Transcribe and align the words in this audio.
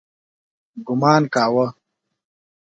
ګومان 0.85 1.23
کاوه. 1.33 1.67